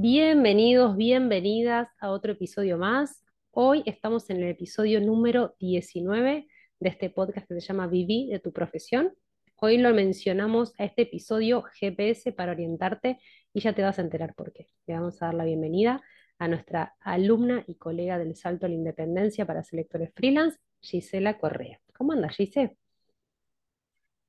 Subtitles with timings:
[0.00, 3.24] Bienvenidos, bienvenidas a otro episodio más.
[3.50, 6.46] Hoy estamos en el episodio número 19
[6.78, 9.12] de este podcast que se llama Viví de tu profesión.
[9.56, 13.18] Hoy lo mencionamos a este episodio GPS para orientarte
[13.52, 14.68] y ya te vas a enterar por qué.
[14.86, 16.00] Le vamos a dar la bienvenida
[16.38, 21.80] a nuestra alumna y colega del Salto a la Independencia para Selectores Freelance, Gisela Correa.
[21.92, 22.76] ¿Cómo andas, Gise?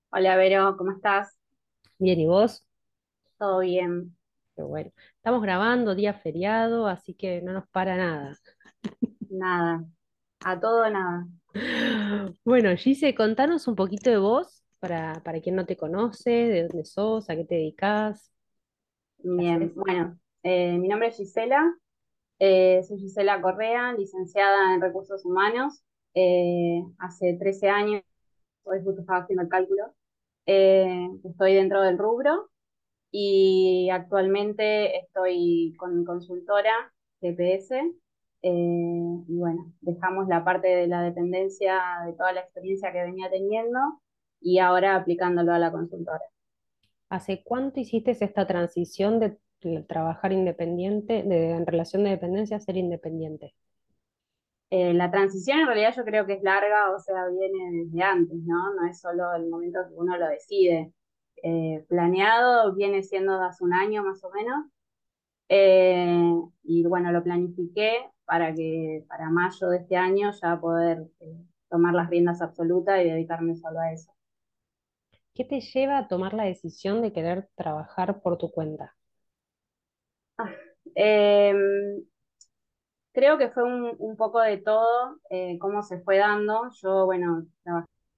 [0.10, 1.38] Hola, Vero, ¿cómo estás?
[2.00, 2.66] Bien, ¿y vos?
[3.38, 4.19] Todo bien.
[4.60, 4.92] Qué bueno.
[5.16, 8.36] Estamos grabando día feriado, así que no nos para nada.
[9.30, 9.86] Nada,
[10.44, 11.28] a todo nada.
[12.44, 16.84] Bueno, Gise, contanos un poquito de vos, para, para quien no te conoce, de dónde
[16.84, 18.34] sos, a qué te dedicas,
[19.20, 21.74] Bien, bueno, eh, mi nombre es Gisela,
[22.40, 25.82] eh, soy Gisela Correa, licenciada en Recursos Humanos.
[26.14, 28.04] Eh, hace 13 años,
[28.64, 29.94] hoy justo estaba haciendo el cálculo,
[30.46, 32.50] estoy dentro del rubro
[33.12, 36.72] y actualmente estoy con mi consultora
[37.22, 37.76] GPS.
[38.42, 38.52] eh,
[39.28, 43.80] y bueno, dejamos la parte de la dependencia de toda la experiencia que venía teniendo
[44.42, 46.22] y ahora aplicándolo a la consultora.
[47.10, 49.38] ¿Hace cuánto hiciste esta transición de
[49.88, 53.54] trabajar independiente, de, en relación de dependencia a ser independiente?
[54.72, 58.38] Eh, la transición en realidad yo creo que es larga, o sea, viene desde antes,
[58.46, 58.74] ¿no?
[58.76, 60.94] No es solo el momento que uno lo decide.
[61.44, 64.66] Eh, planeado viene siendo de hace un año más o menos,
[65.50, 66.34] eh,
[66.64, 71.38] y bueno, lo planifiqué para que para mayo de este año ya poder eh,
[71.70, 74.12] tomar las riendas absolutas y dedicarme solo a eso.
[75.34, 78.96] ¿Qué te lleva a tomar la decisión de querer trabajar por tu cuenta?
[80.96, 81.54] Eh,
[83.14, 85.20] creo que fue un, un poco de todo,
[85.60, 86.70] cómo se fue dando.
[86.82, 87.46] Yo, bueno,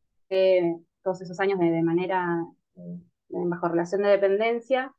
[0.05, 2.99] trabajé todos esos años de, de manera eh,
[3.33, 4.93] bajo relación de dependencia.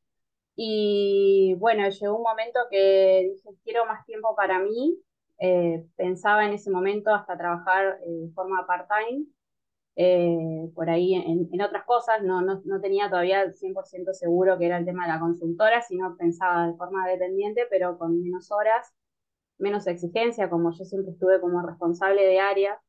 [0.57, 4.99] Y bueno, llegó un momento que dije, quiero más tiempo para mí.
[5.39, 9.27] Eh, pensaba en ese momento hasta trabajar eh, de forma part-time,
[9.97, 12.23] eh, por ahí en, en otras cosas.
[12.23, 15.83] No, no, no tenía todavía el 100% seguro que era el tema de la consultora,
[15.83, 18.93] sino pensaba de forma dependiente, pero con menos horas,
[19.59, 22.81] menos exigencia, como yo siempre estuve como responsable de área.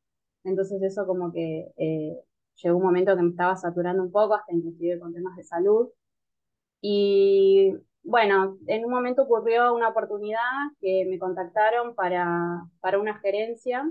[0.44, 2.20] Entonces eso como que eh,
[2.62, 5.88] llegó un momento que me estaba saturando un poco, hasta inclusive con temas de salud.
[6.80, 10.40] Y bueno, en un momento ocurrió una oportunidad
[10.80, 13.90] que me contactaron para, para una gerencia.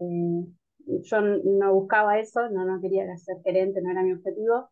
[0.00, 0.46] Eh,
[1.04, 4.70] yo no buscaba eso, no, no quería ser gerente, no era mi objetivo.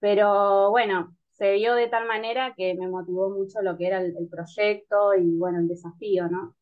[0.00, 4.16] Pero bueno, se dio de tal manera que me motivó mucho lo que era el,
[4.16, 6.56] el proyecto y bueno, el desafío, ¿no?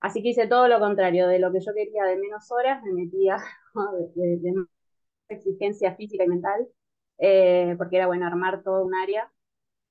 [0.00, 2.92] Así que hice todo lo contrario, de lo que yo quería de menos horas, me
[2.92, 3.38] metía
[4.16, 4.66] de, de, de
[5.28, 6.68] exigencia física y mental,
[7.18, 9.30] eh, porque era bueno armar todo un área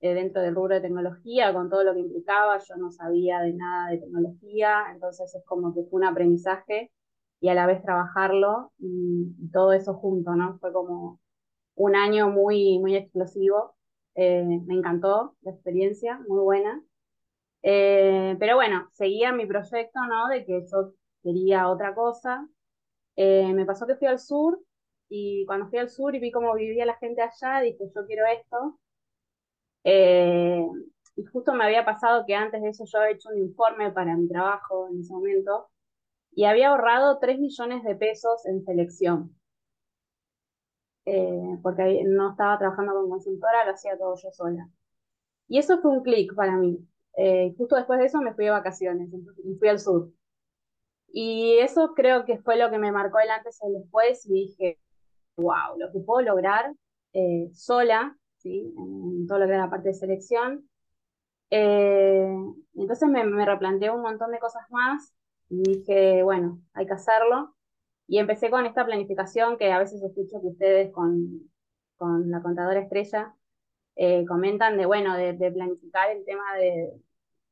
[0.04, 3.54] eh, dentro del rubro de tecnología, con todo lo que implicaba, yo no sabía de
[3.54, 6.92] nada de tecnología, entonces es como que fue un aprendizaje
[7.40, 10.58] y a la vez trabajarlo y, todo eso junto, ¿no?
[10.60, 11.22] Fue como
[11.76, 13.76] un año muy, muy explosivo,
[14.16, 16.84] eh, me encantó la experiencia, muy buena.
[17.62, 20.28] Eh, pero bueno, seguía mi proyecto, ¿no?
[20.28, 22.48] De que yo quería otra cosa.
[23.16, 24.60] Me pasó que fui al sur
[25.16, 28.26] y cuando fui al sur y vi cómo vivía la gente allá, dije, yo quiero
[28.26, 28.80] esto.
[29.84, 30.66] Eh,
[31.16, 34.18] y justo me había pasado que antes de eso yo había hecho un informe para
[34.18, 35.70] mi trabajo en ese momento
[36.32, 39.36] y había ahorrado 3 millones de pesos en selección,
[41.06, 44.68] eh, porque no estaba trabajando con consultora, lo hacía todo yo sola.
[45.48, 46.80] Y eso fue un clic para mí.
[47.18, 49.10] Eh, justo después de eso me fui de vacaciones
[49.46, 50.12] y fui al sur.
[51.14, 54.34] Y eso creo que fue lo que me marcó el antes y el después y
[54.34, 54.80] dije,
[55.38, 56.74] wow, lo que puedo lograr
[57.14, 58.74] eh, sola, ¿sí?
[58.78, 60.70] en todo lo que era la parte de selección.
[61.50, 62.36] Eh,
[62.76, 65.14] entonces me, replanteé un montón de cosas más
[65.50, 67.56] y dije, bueno, hay que hacerlo.
[68.08, 71.50] Y empecé con esta planificación que a veces escucho que ustedes con,
[71.98, 73.36] con la contadora estrella
[73.96, 76.92] eh, comentan de, bueno, de, de, planificar el tema de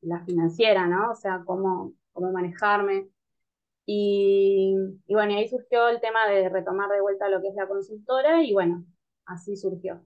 [0.02, 1.12] la financiera, ¿no?
[1.12, 3.08] O sea, cómo, cómo manejarme.
[3.86, 4.74] Y,
[5.06, 7.68] y bueno, y ahí surgió el tema de retomar de vuelta lo que es la
[7.68, 8.84] consultora y bueno,
[9.26, 10.02] así surgió.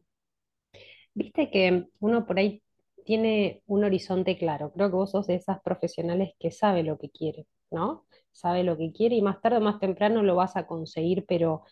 [1.15, 2.63] Viste que uno por ahí
[3.05, 4.73] tiene un horizonte claro.
[4.73, 8.07] Creo que vos sos de esas profesionales que sabe lo que quiere, ¿no?
[8.33, 11.63] Sabe lo que quiere y más tarde o más temprano lo vas a conseguir, pero,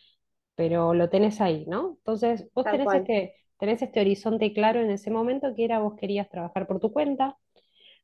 [0.54, 1.96] pero lo tenés ahí, ¿no?
[1.98, 6.28] Entonces, vos tenés este, tenés este horizonte claro en ese momento que era vos querías
[6.30, 7.38] trabajar por tu cuenta.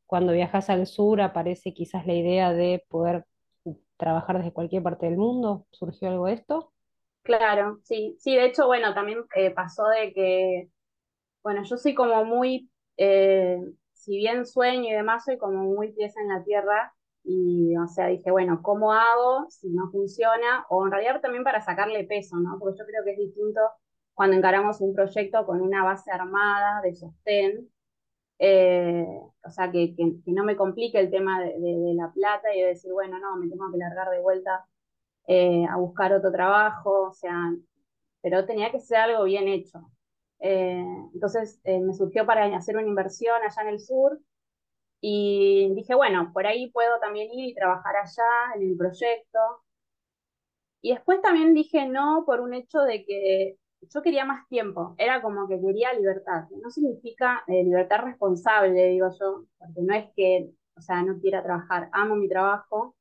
[0.06, 3.24] Cuando viajas al sur aparece quizás la idea de poder
[4.00, 5.66] trabajar desde cualquier parte del mundo.
[5.70, 6.72] ¿Surgió algo de esto?
[7.22, 10.70] Claro, sí, sí, de hecho, bueno, también eh, pasó de que,
[11.42, 13.58] bueno, yo soy como muy eh,
[13.92, 18.06] si bien sueño y demás, soy como muy pieza en la tierra y, o sea,
[18.08, 20.66] dije, bueno, ¿cómo hago si no funciona?
[20.70, 22.58] O en realidad también para sacarle peso, ¿no?
[22.58, 23.60] Porque yo creo que es distinto
[24.14, 27.70] cuando encaramos un proyecto con una base armada de sostén,
[28.42, 29.06] eh,
[29.44, 31.54] o sea, que, que, no me complique el tema de,
[31.94, 34.64] la plata y de decir, bueno, no, me tengo que largar de vuelta
[35.26, 37.52] eh, a buscar otro trabajo, o sea,
[38.22, 39.80] pero tenía que ser algo bien hecho.
[40.40, 40.82] Eh,
[41.14, 44.18] entonces me surgió para hacer una inversión allá en el sur
[45.02, 49.38] y dije, bueno, por ahí puedo también ir y trabajar allá en el proyecto.
[50.82, 55.22] Y después también dije no por un hecho de que yo quería más tiempo, era
[55.22, 56.44] como que quería libertad.
[56.62, 61.42] No significa eh, libertad responsable, digo yo, porque no es que, o sea, no quiera
[61.42, 62.96] trabajar, amo mi trabajo,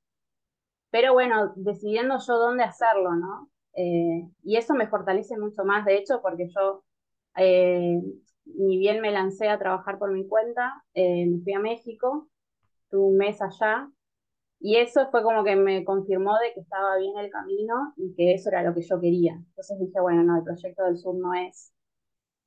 [0.92, 3.50] pero bueno, decidiendo yo dónde hacerlo, ¿no?
[3.74, 6.84] Eh, y eso me fortalece mucho más, de hecho, porque yo
[7.38, 8.02] eh,
[8.46, 12.28] ni bien me lancé a trabajar por mi cuenta, me fui a México,
[12.90, 13.90] tuve un mes allá,
[14.60, 18.34] y eso fue como que me confirmó de que estaba bien el camino y que
[18.34, 19.34] eso era lo que yo quería.
[19.34, 21.74] Entonces dije, bueno, no, el proyecto del sur no es,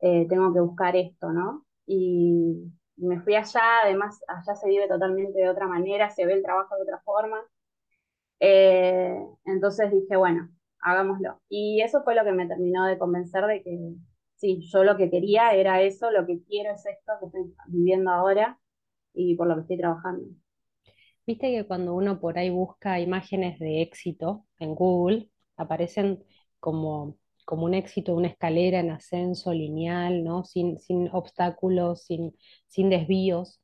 [0.00, 1.66] eh, tengo que buscar esto, ¿no?
[1.86, 6.42] Y me fui allá, además allá se vive totalmente de otra manera, se ve el
[6.42, 7.40] trabajo de otra forma.
[8.40, 10.48] Eh, entonces dije, bueno,
[10.80, 11.40] hagámoslo.
[11.48, 13.78] Y eso fue lo que me terminó de convencer de que,
[14.36, 18.10] sí, yo lo que quería era eso, lo que quiero es esto que estoy viviendo
[18.10, 18.58] ahora
[19.14, 20.26] y por lo que estoy trabajando.
[21.26, 26.24] Viste que cuando uno por ahí busca imágenes de éxito en Google, aparecen
[26.58, 30.44] como, como un éxito, una escalera en ascenso lineal, ¿no?
[30.44, 32.36] Sin, sin obstáculos, sin,
[32.66, 33.60] sin desvíos.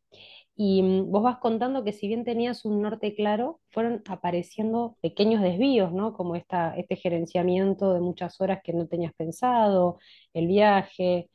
[0.56, 5.43] Y mm, vos vas contando que si bien tenías un norte claro, fueron apareciendo pequeños
[5.43, 6.14] desvíos, ¿no?
[6.14, 9.99] Como esta, este gerenciamiento de muchas horas que no tenías pensado,
[10.32, 11.28] el viaje.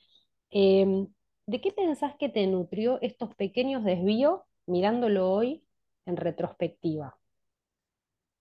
[0.52, 1.08] Em,
[1.48, 5.64] ¿de qué pensás que te nutrió estos pequeños desvíos mirándolo hoy
[6.06, 7.18] en retrospectiva?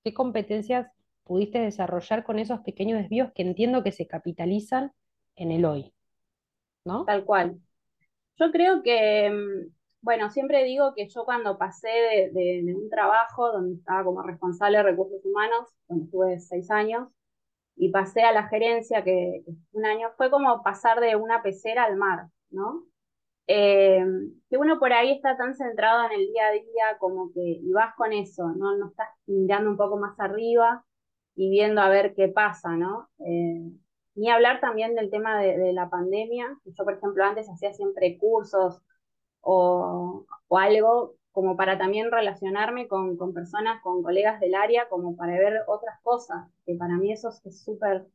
[0.04, 0.90] ¿Qué competencias
[1.24, 4.92] pudiste desarrollar con esos pequeños desvíos que entiendo que se capitalizan
[5.36, 5.94] en el hoy?
[6.84, 7.04] ¿No?
[7.04, 7.60] Tal cual.
[8.36, 9.72] Yo creo que mm,
[10.02, 14.82] bueno, siempre digo que yo cuando pasé de, un trabajo donde estaba como responsable de
[14.82, 17.08] recursos humanos, donde estuve seis años,
[17.76, 21.96] y pasé a la gerencia, que, un año, fue como pasar de una pecera al
[21.96, 22.84] mar, ¿no?
[23.46, 24.04] Eh,
[24.48, 27.72] que uno por ahí está tan centrado en el día a día como que y
[27.72, 28.76] vas con eso, ¿no?
[28.76, 30.84] No estás mirando un poco más arriba
[31.34, 33.08] y viendo a ver qué pasa, ¿no?
[33.18, 33.70] Eh,
[34.14, 36.58] ni hablar también del tema de, de, la pandemia.
[36.64, 38.82] Yo, por ejemplo, antes hacía siempre cursos
[39.42, 45.62] o, algo como para también relacionarme con, personas, con colegas del área, como para ver
[45.66, 48.06] otras cosas, que para mí eso es súper,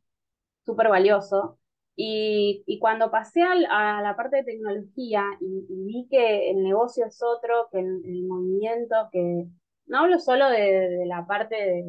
[0.66, 1.58] súper valioso.
[2.00, 7.70] Y, cuando pasé a, la parte de tecnología y, vi que el negocio es otro,
[7.72, 9.48] que el, movimiento, que
[9.88, 11.86] no hablo solo de, la parte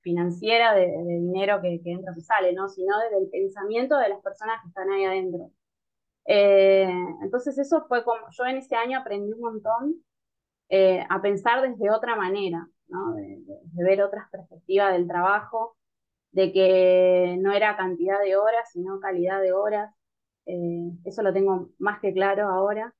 [0.00, 2.68] financiera, de, dinero que, que, entra y sale, ¿no?
[2.68, 5.50] sino del pensamiento de las personas que están ahí adentro.
[6.30, 6.88] Eh,
[7.22, 9.94] entonces eso fue como, yo en ese año aprendí un montón
[10.68, 13.14] eh, a pensar desde otra manera, ¿no?
[13.14, 13.42] de,
[13.82, 15.77] ver otras perspectivas del trabajo,
[16.32, 19.94] de que no era cantidad de horas, sino calidad de horas.
[20.46, 22.94] Eh, eso lo tengo más que claro ahora.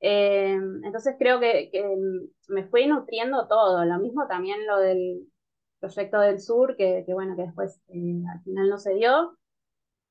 [0.00, 1.70] entonces creo que,
[2.48, 5.26] me fue nutriendo todo, lo mismo también lo del
[5.80, 9.36] proyecto del sur, que, que bueno, que después al final no se dio,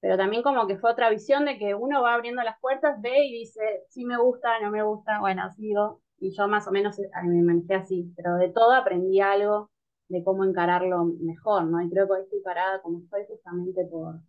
[0.05, 3.25] pero también como que fue otra visión de que uno va abriendo las puertas, ve
[3.25, 6.99] y dice, sí me gusta, no me gusta, bueno, sigo, y yo más o menos
[6.99, 9.71] eh, me manejé así, pero de todo aprendí algo
[10.07, 11.81] de cómo encararlo mejor, ¿no?
[11.81, 14.19] Y creo que hoy estoy parada como estoy justamente por,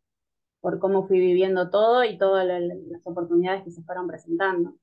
[0.61, 4.75] por cómo fui viviendo todo y todas las oportunidades que se fueron presentando.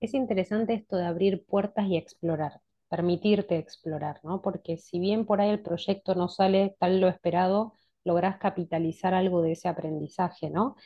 [0.00, 4.42] Es interesante esto de abrir puertas y explorar, permitirte explorar, ¿no?
[4.42, 9.42] Porque si bien por ahí el proyecto no sale tal lo esperado, lográs capitalizar algo
[9.42, 10.76] de ese aprendizaje, ¿no?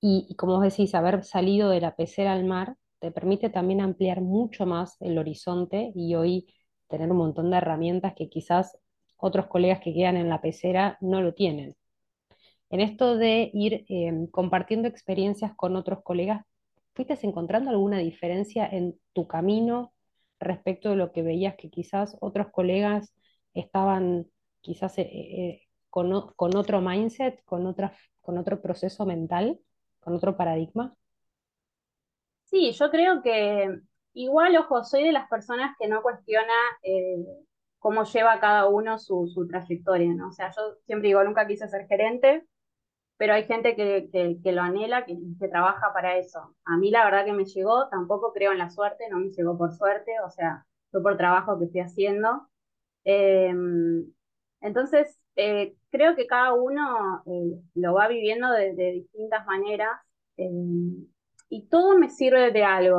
[0.00, 4.20] Y, como vos decís, haber salido de la pecera al mar te permite también ampliar
[4.20, 6.46] mucho más el horizonte y hoy
[6.92, 8.78] tener un montón de herramientas que quizás
[9.16, 11.74] otros colegas que quedan en la pecera no lo tienen.
[12.70, 16.44] En esto de ir em, compartiendo experiencias con otros colegas,
[16.94, 19.92] ¿fuiste encontrando alguna diferencia en tu camino
[20.40, 23.14] respecto de lo que veías que quizás otros colegas
[23.54, 24.26] estaban
[24.60, 29.60] quizás eh, eh, con, otro mindset, con, otra, con otro proceso mental,
[30.00, 30.94] con otro paradigma?
[32.44, 33.80] Sí, yo creo que
[34.14, 36.52] igual, ojo, soy de las personas que no cuestiona
[36.82, 37.24] eh,
[37.78, 40.28] cómo lleva cada uno su, trayectoria, ¿no?
[40.28, 42.46] O sea, yo siempre digo, nunca quise ser gerente,
[43.16, 44.08] pero hay gente que,
[44.42, 46.56] que, lo anhela, que, que trabaja para eso.
[46.64, 49.58] A mí la verdad que me llegó, tampoco creo en la suerte, no me llegó
[49.58, 52.48] por suerte, o sea, fue por trabajo que estoy haciendo.
[53.04, 54.12] Em,
[54.60, 60.00] entonces, eh, creo que cada uno eh, lo va viviendo de, distintas maneras
[60.36, 61.06] em,
[61.52, 62.96] y todo me sirve de algo.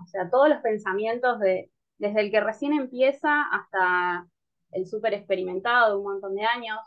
[0.00, 4.28] O sea, todos los pensamientos de, desde el que recién empieza hasta
[4.70, 6.78] el súper experimentado de un montón de años,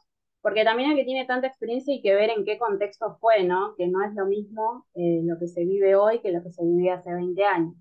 [0.42, 3.76] porque también el que tiene tanta experiencia y que ver en qué contexto fue, ¿no?
[3.76, 6.64] Que no es lo mismo eh, lo que se vive hoy que lo que se
[6.64, 7.76] vivía hace 20 años.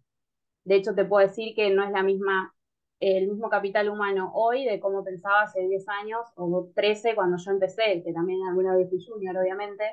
[0.65, 2.53] De hecho, te puedo decir que no es la misma,
[2.99, 7.53] el mismo capital humano hoy de cómo pensaba hace 10 años o 13 cuando yo
[7.53, 9.85] empecé, que también alguna vez fui junior, obviamente,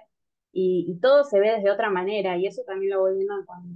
[0.57, 3.33] y, todo se ve desde otra manera, y eso también lo voy viendo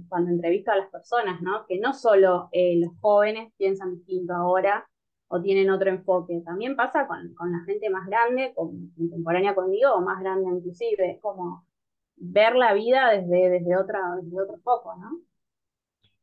[0.08, 1.66] cuando, entrevisto a las personas, ¿no?
[1.66, 4.88] Que no solo eh, los jóvenes piensan distinto ahora,
[5.28, 6.40] o tienen otro enfoque.
[6.42, 11.12] También pasa con, con la gente más grande, con, contemporánea conmigo o más grande inclusive.
[11.12, 11.66] Es como
[12.16, 15.20] ver la vida desde, desde, otra, desde otro foco, ¿no?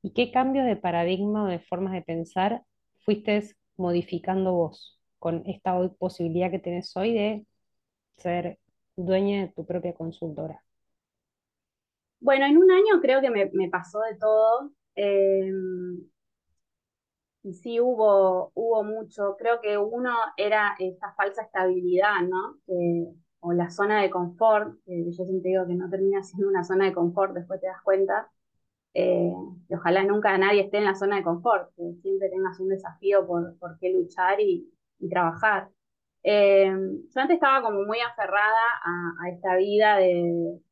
[0.02, 2.64] ¿Y qué cambios de paradigma o de formas de pensar
[3.06, 7.46] fuiste modificando vos con esta posibilidad que tenés hoy de
[8.18, 8.58] ser
[8.98, 10.62] dueña de tu propia consultora?
[12.20, 14.72] Bueno, en un año creo que me, me pasó de todo.
[14.96, 15.52] Eh,
[17.44, 19.36] y sí hubo, hubo mucho.
[19.38, 22.58] Creo que uno era esta falsa estabilidad, ¿no?
[23.40, 26.86] o la zona de confort, que yo siempre digo que no termina siendo una zona
[26.86, 28.30] de confort, después te das cuenta.
[28.94, 29.32] Eh,
[29.70, 33.26] y ojalá nunca nadie esté en la zona de confort, que siempre tengas un desafío
[33.28, 34.70] por, por qué luchar y,
[35.10, 35.70] trabajar.
[36.30, 39.98] Eh, yo antes estaba como muy aferrada a, esta vida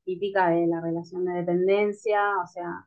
[0.04, 2.86] típica de la relación de dependencia, o sea,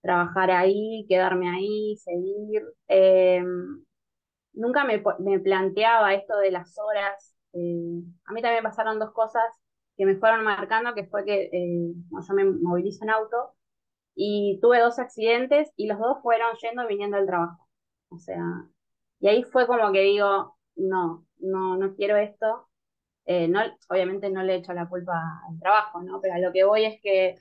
[0.00, 2.62] trabajar ahí, quedarme ahí, seguir.
[2.88, 3.44] Eh,
[4.54, 5.00] nunca me,
[5.40, 7.36] planteaba esto de las horas.
[7.52, 9.44] Eh, a mí también pasaron dos cosas
[9.98, 11.50] que me fueron marcando, que fue que
[12.10, 13.52] yo me movilizo en auto
[14.14, 17.68] y tuve dos accidentes y los dos fueron yendo y viniendo del trabajo.
[18.10, 18.42] O sea,
[19.20, 22.68] y ahí fue como que digo, no, no, no quiero esto.
[23.26, 25.14] no, obviamente no le echo la culpa
[25.48, 26.20] al trabajo, ¿no?
[26.20, 27.36] Pero a lo que voy es que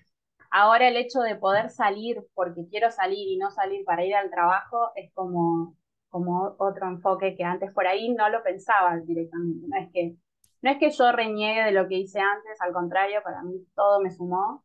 [0.49, 4.29] Ahora el hecho de poder salir porque quiero salir y no salir para ir al
[4.29, 5.75] trabajo es como,
[6.09, 9.67] como otro enfoque que antes por ahí no lo pensaba directamente.
[9.67, 10.15] No es que,
[10.61, 14.01] no es que yo reniegue de lo que hice antes, al contrario, para mí todo
[14.01, 14.63] me sumó.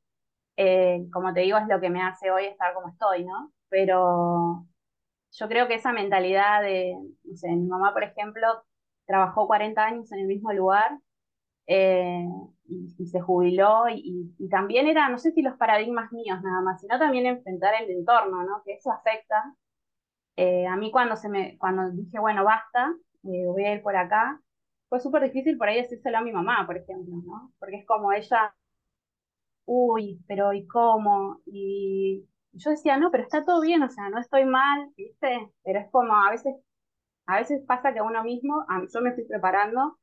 [0.57, 3.53] Eh, como te digo, es lo que me hace hoy estar como estoy, ¿no?
[3.69, 4.67] Pero
[5.33, 8.49] yo creo que esa mentalidad de, no sé, mi mamá, por ejemplo,
[9.07, 10.99] trabajó 40 años en el mismo lugar
[11.67, 12.27] eh,
[12.67, 16.99] y, se jubiló y, también era, no sé si los paradigmas míos nada más, sino
[16.99, 18.63] también enfrentar el entorno, ¿no?
[18.65, 19.55] Que eso afecta.
[20.37, 22.95] Eh, a mí cuando, se me, cuando dije, bueno, basta,
[23.25, 24.41] eh, voy a ir por acá,
[24.89, 27.53] fue súper difícil por ahí decírselo a mi mamá, por ejemplo, ¿no?
[27.59, 28.55] Porque es como ella,
[29.67, 31.41] uy, pero ¿y cómo?
[31.47, 35.51] Y yo decía, no, pero está todo bien, o sea, no estoy mal, ¿viste?
[35.65, 36.55] Pero es como a veces,
[37.27, 39.99] a veces pasa que uno mismo, yo me estoy preparando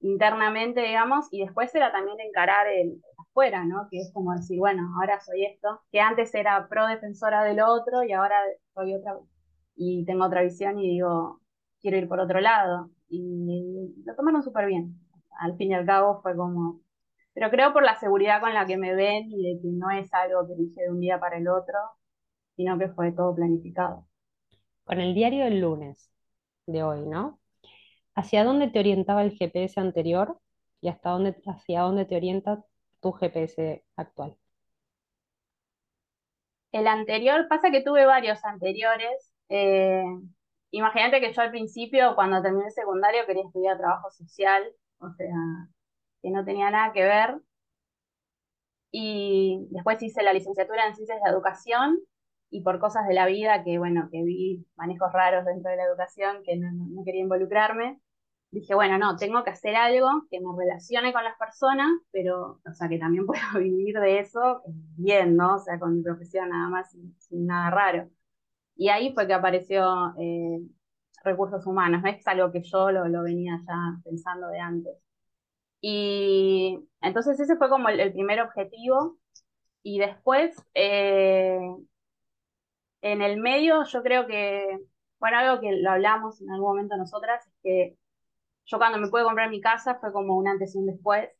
[0.00, 3.88] internamente, digamos, y después era también encarar el afuera, ¿no?
[3.90, 8.02] Que es como decir, bueno, ahora soy esto, que antes era pro defensora del otro
[8.02, 8.36] y ahora
[8.74, 9.18] soy otra,
[9.74, 11.40] y tengo otra visión y digo,
[11.80, 12.90] quiero ir por otro lado.
[13.08, 14.98] Y lo tomaron súper bien.
[15.38, 16.80] Al fin y al cabo fue como,
[17.34, 20.12] pero creo por la seguridad con la que me ven y de que no es
[20.14, 21.78] algo que dije de un día para el otro,
[22.56, 24.06] sino que fue todo planificado.
[24.84, 26.10] Con el diario del lunes
[26.66, 27.40] de hoy, ¿no?
[28.14, 30.38] ¿Hacia dónde te orientaba el GPS anterior
[30.80, 32.64] y hasta dónde, hacia dónde te orienta
[33.00, 34.36] tu GPS actual?
[36.72, 39.32] El anterior, pasa que tuve varios anteriores.
[39.48, 40.04] Eh,
[40.70, 44.64] imagínate que yo al principio, cuando terminé secundario, quería estudiar trabajo social,
[44.98, 45.34] o sea,
[46.22, 47.40] que no tenía nada que ver.
[48.90, 51.98] Y después hice la licenciatura en Ciencias de Educación
[52.50, 55.84] y por cosas de la vida que, bueno, que vi manejos raros dentro de la
[55.84, 58.00] educación que no quería involucrarme,
[58.50, 62.72] dije, bueno, no, tengo que hacer algo que me relacione con las personas, pero, o
[62.74, 64.62] sea, que también pueda vivir de eso
[64.96, 65.56] bien, ¿no?
[65.56, 68.10] O sea, con mi profesión nada más, sin, nada raro.
[68.76, 70.60] Y ahí fue que apareció eh,
[71.24, 74.94] recursos humanos, no es algo que yo lo, venía ya pensando de antes.
[75.80, 79.18] Y entonces ese fue como el, primer objetivo.
[79.82, 81.60] Y después, eh,
[83.12, 84.80] en el medio, yo creo que,
[85.18, 87.98] bueno, algo que lo hablamos en algún momento nosotras, es que
[88.66, 91.30] yo cuando me pude comprar mi casa fue como un antes y un después.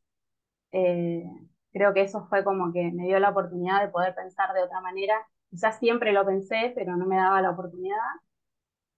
[0.73, 1.25] Eh,
[1.73, 4.80] creo que eso fue como que me dio la oportunidad de poder pensar de otra
[4.80, 5.14] manera.
[5.50, 7.99] Quizás siempre lo pensé, pero no me daba la oportunidad.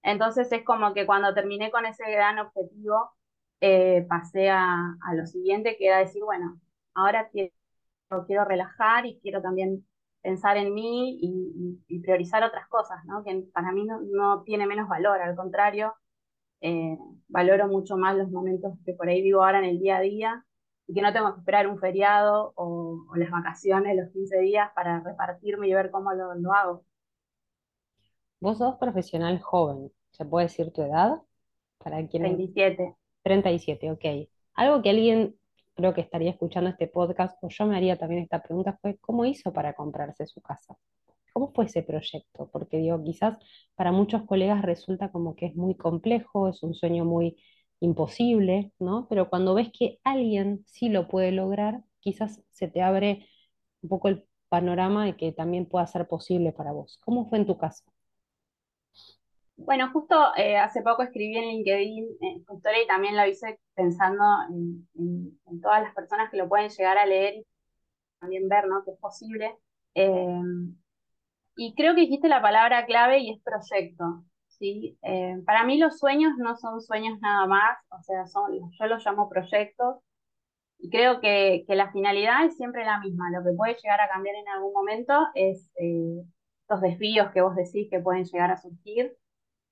[0.03, 3.11] Entonces es como que cuando terminé con ese gran objetivo,
[3.61, 6.61] eh, pasé a, a, lo siguiente, que era decir, bueno,
[6.95, 7.53] ahora quiero
[8.27, 9.87] quiero relajar y quiero también
[10.23, 13.23] pensar en mí y, priorizar otras cosas, ¿no?
[13.23, 15.95] Que para mí no, tiene menos valor, al contrario,
[16.61, 16.97] eh,
[17.29, 20.45] valoro mucho más los momentos que por ahí vivo ahora en el día a día
[20.87, 25.01] y que no tengo que esperar un feriado o, las vacaciones, los 15 días para
[25.01, 26.85] repartirme y ver cómo lo, lo hago.
[28.41, 31.21] Vos sos profesional joven, ¿se puede decir tu edad?
[31.79, 32.23] Para quien...
[32.23, 32.97] 37.
[33.23, 34.05] 37, ok.
[34.55, 35.37] Algo que alguien
[35.79, 39.25] creo que estaría escuchando este podcast, o yo me haría también esta pregunta, fue ¿cómo
[39.27, 40.77] hizo para comprarse su casa?
[41.33, 42.51] ¿Cómo fue ese proyecto?
[42.53, 43.39] Porque digo, quizás
[43.77, 47.37] para muchos colegas resulta como que es muy complejo, es un sueño muy
[47.81, 49.07] imposible, ¿no?
[49.09, 53.27] Pero cuando ves que alguien sí lo puede lograr, quizás se te abre
[53.83, 56.99] un poco el panorama de que también pueda ser posible para vos.
[57.05, 57.85] ¿Cómo fue en tu caso?
[59.59, 64.25] Bueno, justo eh, hace poco escribí en LinkedIn eh, historia y también lo hice pensando
[64.49, 67.47] en, todas las personas que lo pueden llegar a leer y
[68.21, 68.85] también ver, ¿no?
[68.85, 69.57] Que es posible.
[69.95, 70.43] Eh,
[71.57, 74.97] y creo que dijiste la palabra clave y es proyecto, ¿sí?
[75.45, 79.29] para mí los sueños no son sueños nada más, o sea, son, yo los llamo
[79.29, 79.97] proyectos
[80.79, 83.31] y creo que, que la finalidad es siempre la misma.
[83.33, 87.89] Lo que puede llegar a cambiar en algún momento es estos desvíos que vos decís
[87.91, 89.17] que pueden llegar a surgir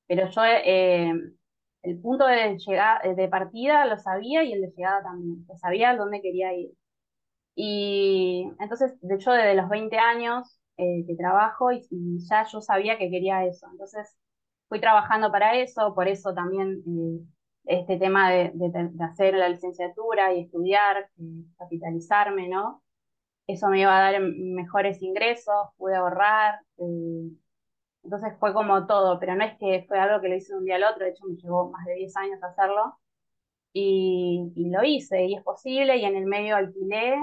[0.06, 1.12] pero yo eh,
[1.82, 5.96] el punto de, llegada, de partida lo sabía y el de llegada también, yo sabía
[5.96, 6.70] dónde quería ir.
[7.54, 11.82] Y entonces, de hecho, desde los 20 años eh, que trabajo y,
[12.28, 13.66] ya yo sabía que quería eso.
[13.72, 14.16] Entonces,
[14.68, 18.52] fui trabajando para eso, por eso también eh, este tema de,
[19.00, 21.08] hacer la licenciatura y estudiar,
[21.58, 22.82] capitalizarme, ¿no?
[23.46, 26.60] Eso me iba a dar mejores ingresos, pude ahorrar.
[28.06, 30.64] Entonces fue como todo, pero no es que fue algo que lo hice de un
[30.64, 33.00] día al otro, de hecho me llevó más de 10 años hacerlo.
[33.72, 37.16] Y, lo hice, y es posible, y en el medio alquilé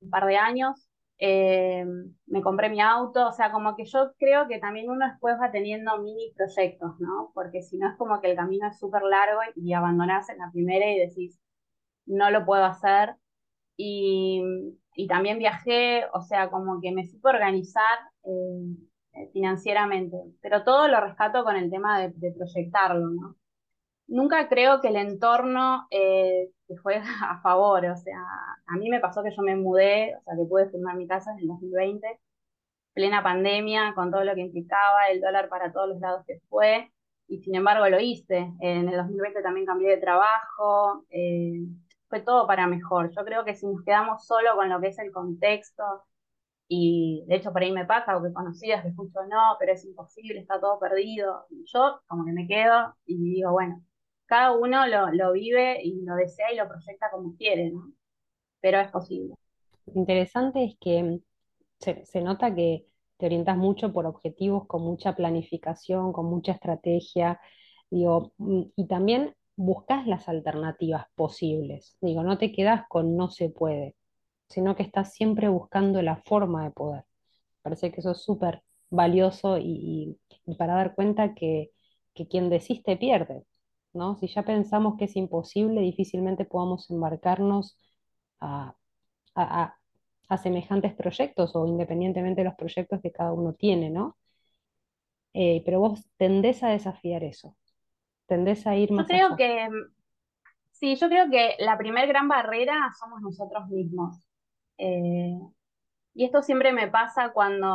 [0.00, 1.86] un par de años, eh,
[2.26, 5.52] me compré mi auto, o sea, como que yo creo que también uno después va
[5.52, 7.30] teniendo mini proyectos, ¿no?
[7.34, 10.50] Porque si no es como que el camino es súper largo y abandonás en la
[10.52, 11.38] primera y decís,
[12.06, 13.16] no lo puedo hacer.
[13.76, 14.42] Y,
[15.08, 17.98] también viajé, o sea, como que me supe organizar.
[18.24, 18.89] Eh,
[19.32, 23.36] financieramente, pero todo lo rescato con el tema de, proyectarlo, ¿no?
[24.06, 28.18] Nunca creo que el entorno eh, te juega a favor, o sea,
[28.66, 31.32] a mí me pasó que yo me mudé, o sea, que pude firmar mi casa
[31.32, 32.20] en el 2020,
[32.92, 36.90] plena pandemia, con todo lo que implicaba, el dólar para todos los lados que fue,
[37.28, 38.52] y sin embargo lo hice.
[38.60, 41.60] En el 2020 también cambié de trabajo, eh,
[42.08, 43.10] fue todo para mejor.
[43.16, 45.84] Yo creo que si nos quedamos solo con lo que es el contexto,
[46.72, 49.84] y de hecho por ahí me pasa, o que conocidas que escucho, no, pero es
[49.84, 51.46] imposible, está todo perdido.
[51.64, 53.82] Yo como que me quedo y digo, bueno,
[54.26, 57.92] cada uno lo, vive y lo desea y lo proyecta como quiere, ¿no?
[58.60, 59.34] Pero es posible.
[59.96, 61.18] Interesante es que
[61.80, 67.40] se, se nota que te orientas mucho por objetivos, con mucha planificación, con mucha estrategia,
[67.90, 71.96] digo, mm, y también buscas las alternativas posibles.
[72.00, 73.96] Digo, no te quedas con no se puede
[74.50, 77.04] sino que estás siempre buscando la forma de poder.
[77.62, 80.18] Parece que eso es súper valioso y,
[80.58, 81.70] para dar cuenta que,
[82.28, 83.46] quien desiste pierde,
[83.94, 84.14] ¿no?
[84.16, 87.78] Si ya pensamos que es imposible, difícilmente podamos embarcarnos
[88.40, 88.74] a,
[90.42, 94.18] semejantes proyectos o independientemente de los proyectos que cada uno tiene, ¿no?
[95.32, 97.56] Eh, pero vos tendés a desafiar eso,
[98.26, 99.68] tendés a ir más yo creo que
[100.72, 104.29] sí, yo creo que la primer gran barrera somos nosotros mismos.
[104.80, 105.38] Eh,
[106.14, 107.66] y esto siempre me pasa cuando,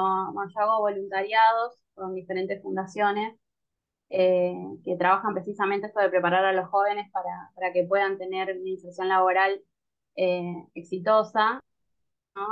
[0.54, 3.38] yo hago voluntariados con diferentes fundaciones
[4.10, 8.70] eh, que trabajan precisamente esto de preparar a los jóvenes para, que puedan tener una
[8.70, 9.62] inserción laboral
[10.16, 11.60] eh, exitosa,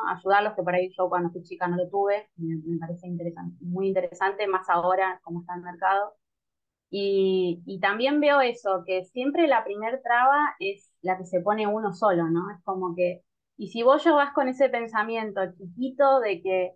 [0.10, 3.88] ayudarlos, que por ahí yo cuando fui chica no lo tuve, me, parece interesante, muy
[3.88, 6.16] interesante, más ahora como está el mercado.
[6.89, 11.66] Y, y, también veo eso, que siempre la primer traba es la que se pone
[11.68, 12.52] uno solo, ¿no?
[12.52, 13.24] Es como que
[13.58, 16.76] y si vos ya vas con ese pensamiento chiquito de que,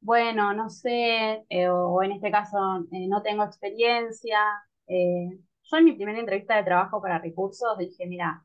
[0.00, 2.58] bueno, no sé, eh, o en este caso
[2.92, 4.40] eh, no tengo experiencia,
[4.86, 5.28] eh,
[5.64, 8.44] yo en mi primera entrevista de trabajo para recursos dije, mira,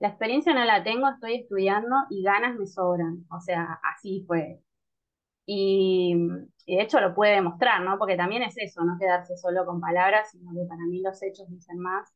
[0.00, 3.26] la experiencia no la tengo, estoy estudiando y ganas me sobran.
[3.30, 4.60] O sea, así fue.
[5.46, 6.14] Y,
[6.66, 7.98] de hecho lo puede demostrar, ¿no?
[7.98, 11.48] Porque también es eso, no quedarse solo con palabras, sino que para mí los hechos
[11.50, 12.12] dicen más.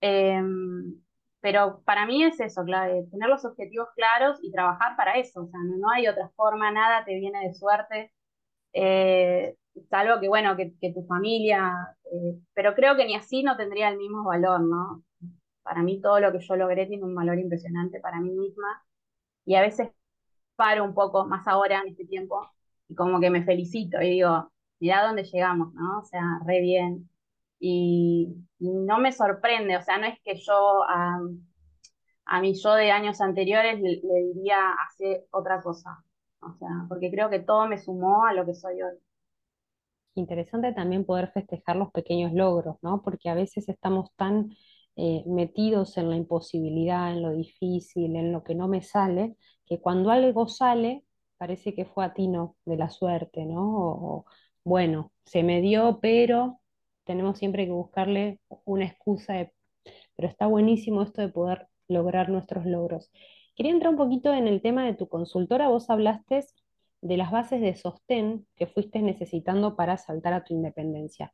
[0.00, 1.02] Em,
[1.42, 5.42] pero para mí es eso, clave, tener los objetivos claros y trabajar para eso.
[5.42, 8.12] O sea, no, hay otra forma, nada te viene de suerte.
[8.74, 9.56] Eh,
[9.90, 13.98] salvo que, bueno, que, tu familia, eh, pero creo que ni así no tendría el
[13.98, 15.04] mismo valor, ¿no?
[15.62, 18.84] Para mí todo lo que yo logré tiene un valor impresionante para mí misma
[19.46, 19.90] y a veces
[20.56, 22.50] paro un poco más ahora en este tiempo
[22.88, 24.50] y como que me felicito y digo,
[24.80, 26.00] mirá dónde llegamos, ¿no?
[26.00, 27.10] O sea, re bien.
[27.64, 31.20] Y, no me sorprende, o sea, no es que yo a,
[32.24, 34.00] a mi yo de años anteriores le,
[34.34, 36.04] diría hacer otra cosa,
[36.40, 38.98] o sea, porque creo que todo me sumó a lo que soy hoy.
[40.16, 43.00] Interesante también poder festejar los pequeños logros, ¿no?
[43.00, 44.50] Porque a veces estamos tan
[44.96, 49.80] eh, metidos en la imposibilidad, en lo difícil, en lo que no me sale, que
[49.80, 51.04] cuando algo sale,
[51.38, 53.62] parece que fue a tino de la suerte, ¿no?
[53.62, 54.26] O,
[54.64, 56.61] bueno, se me dio, pero
[57.04, 59.50] tenemos siempre que buscarle una excusa
[60.16, 63.10] pero está buenísimo esto de poder lograr nuestros logros.
[63.54, 65.68] Quería entrar un poquito en el tema de tu consultora.
[65.68, 66.44] Vos hablaste
[67.00, 71.32] de las bases de sostén que fuiste necesitando para saltar a tu independencia.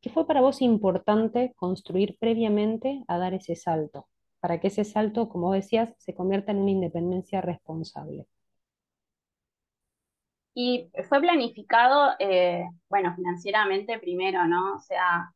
[0.00, 4.08] ¿Qué fue para vos importante construir previamente a dar ese salto?
[4.40, 8.26] Para que ese salto, como decías, se convierta en una independencia responsable.
[10.54, 14.74] Y fue planificado, eh, bueno, financieramente primero, ¿no?
[14.74, 15.32] O sea,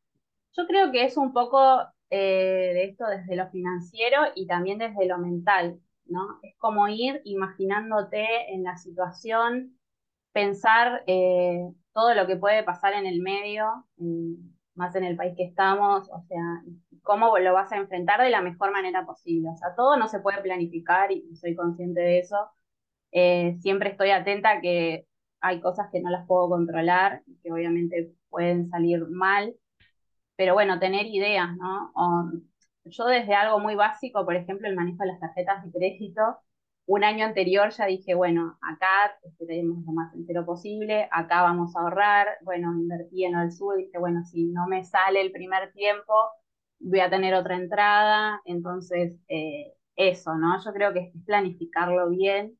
[0.52, 5.06] yo creo que es un poco eh, de esto desde lo financiero y también desde
[5.06, 6.38] lo mental, ¿no?
[6.42, 9.78] Es como ir imaginándote en la situación,
[10.32, 11.60] pensar eh,
[11.92, 13.86] todo lo que puede pasar en el medio,
[14.74, 16.62] más en el país que estamos, o sea,
[17.02, 19.50] cómo lo vas a enfrentar de la mejor manera posible.
[19.50, 22.36] O sea, todo no se puede planificar y soy consciente de eso.
[23.14, 25.06] Eh, siempre estoy atenta a que
[25.40, 29.54] hay cosas que no las puedo controlar que obviamente pueden salir mal
[30.36, 31.92] pero bueno, tener ideas, ¿no?
[31.94, 32.30] O,
[32.86, 36.22] yo desde algo muy básico, por ejemplo, el manejo de las tarjetas de crédito,
[36.86, 41.80] un año anterior ya dije, bueno, acá tenemos lo más entero posible, acá vamos a
[41.80, 46.12] ahorrar, bueno, invertí en el sur, dije, bueno, si no me sale el primer tiempo,
[46.80, 50.62] voy a tener otra entrada, entonces eh, eso, ¿no?
[50.62, 52.58] Yo creo que es planificarlo bien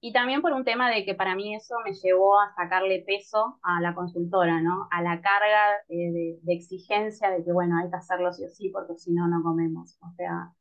[0.00, 3.58] y también por un tema de que para mí eso me llevó a sacarle peso
[3.62, 4.86] a la consultora, ¿no?
[4.92, 8.70] A la carga eh, de, exigencia de que, bueno, hay que hacerlo sí o sí
[8.70, 9.98] porque si no, no comemos.
[10.02, 10.52] O sea,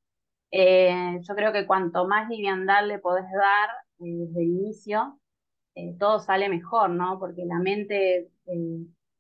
[0.52, 3.70] eh, yo creo que cuanto más liviandad le podés dar
[4.00, 5.20] eh, desde el inicio,
[6.00, 7.20] todo sale mejor, ¿no?
[7.20, 8.32] Porque la mente,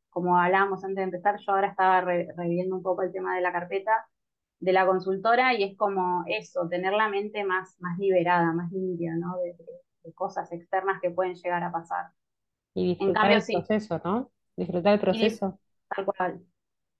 [0.09, 3.51] como hablábamos antes de empezar, yo ahora estaba reviviendo un poco el tema de la
[3.51, 4.07] carpeta
[4.59, 9.13] de la consultora y es como eso, tener la mente más, más liberada, más limpia,
[9.15, 9.35] ¿no?
[10.13, 12.11] Cosas externas que pueden llegar a pasar.
[12.73, 14.31] Y disfrutar el proceso, ¿no?
[14.55, 15.59] Disfrutar el proceso.
[15.95, 16.41] tal cual,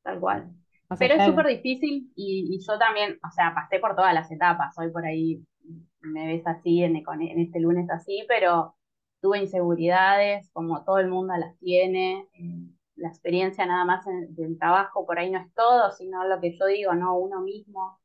[0.04, 0.54] tal cual.
[0.98, 4.78] Pero es súper difícil y, yo también, o sea, pasé por todas las etapas.
[4.78, 5.46] Hoy por ahí
[6.00, 8.76] me ves así, en, en este lunes así, pero
[9.22, 12.28] tuve inseguridades, como todo el mundo las tiene.
[12.34, 16.58] Eh, la experiencia nada más del trabajo por ahí no es todo, sino lo que
[16.58, 18.00] yo digo, no uno mismo.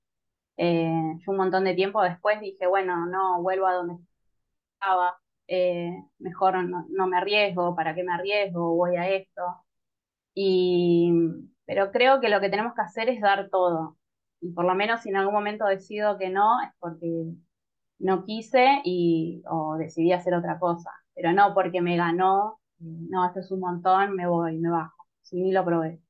[0.57, 3.97] Eh, yo un montón de tiempo después dije, bueno, no, vuelvo a donde
[5.49, 8.75] eh, mejor no, me arriesgo, ¿para qué me arriesgo?
[8.77, 9.43] Voy a esto.
[10.35, 11.13] Y,
[11.67, 13.99] pero creo que lo que tenemos que hacer es dar todo.
[14.41, 17.27] Y por lo menos si en algún momento decido que no, es porque
[17.99, 20.91] no quise y, o decidí hacer otra cosa.
[21.15, 25.07] Pero no porque me ganó, no, esto es un montón, me voy, me bajo.
[25.23, 26.01] Si ni lo probé.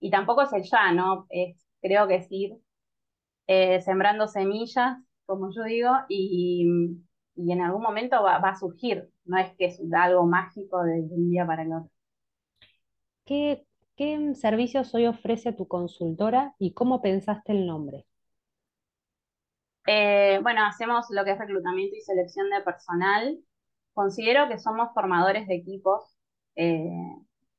[0.00, 1.26] y tampoco es el ya, ¿no?
[1.30, 2.58] Es, creo que es ir
[3.46, 6.66] eh, sembrando semillas, como yo digo, y,
[7.36, 11.30] y en algún momento va, a surgir, no es que es algo mágico de, un
[11.30, 11.90] día para el otro.
[13.24, 18.06] ¿Qué, qué servicios hoy ofrece tu consultora y cómo pensaste el nombre?
[19.86, 23.38] Eh, bueno, hacemos lo que es reclutamiento y selección de personal.
[23.92, 26.16] Considero que somos formadores de equipos.
[26.56, 26.90] Eh,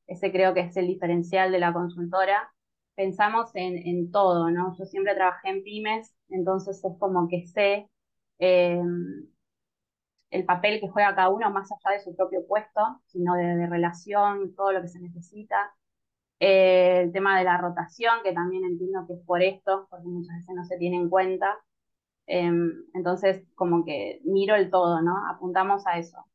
[0.08, 2.52] ese creo que es el diferencial de la consultora.
[2.96, 4.76] Pensamos en, en, todo, ¿no?
[4.78, 7.90] Yo siempre trabajé en pymes, entonces es como que sé
[8.40, 8.82] eh,
[10.30, 14.56] el papel que juega cada uno más allá de su propio puesto, sino de, relación,
[14.56, 15.74] todo lo que se necesita.
[16.40, 20.36] Eh, el tema de la rotación, que también entiendo que es por esto, porque muchas
[20.38, 21.58] veces no se tiene en cuenta.
[22.28, 25.16] Em, entonces, como que miro el todo, ¿no?
[25.30, 26.26] Apuntamos a eso,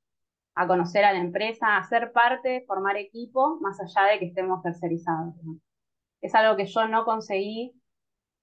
[0.55, 4.63] a conocer a la empresa, a ser parte, formar equipo, más allá de que estemos
[4.63, 5.35] tercerizados.
[6.23, 7.75] Es algo que yo no conseguí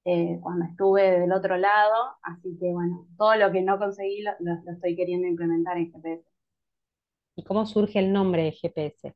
[0.06, 4.32] eh, cuando estuve del otro lado, así que bueno, todo lo que no conseguí lo,
[4.72, 6.24] estoy queriendo implementar en GPS.
[7.36, 9.16] ¿Y cómo surge el nombre de GPS?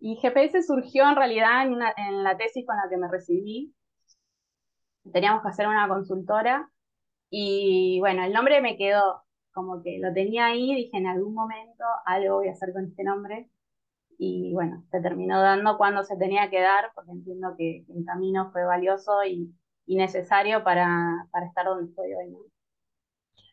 [0.00, 3.74] Y GPS surgió en realidad en, en la tesis con la que me recibí.
[5.12, 6.70] Teníamos que hacer una consultora
[7.30, 11.84] y bueno, el nombre me quedó como que lo tenía ahí, dije en algún momento
[12.06, 13.50] algo voy a hacer con este nombre
[14.18, 18.50] y bueno, se terminó dando cuando se tenía que dar, porque entiendo que el camino
[18.52, 19.54] fue valioso y,
[19.86, 22.36] y necesario para, para, estar donde estoy hoy.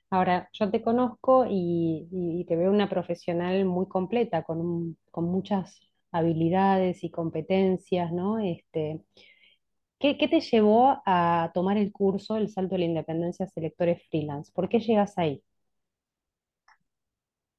[0.09, 5.25] Ahora, yo te conozco y, y te veo una profesional muy completa, con, un- con
[5.25, 5.79] muchas
[6.11, 8.39] habilidades y competencias, ¿no?
[8.39, 9.01] Este,
[9.99, 14.51] ¿qué, qué te llevó a tomar el curso El Salto de la Independencia Selectores Freelance?
[14.53, 15.43] ¿Por qué llegas ahí?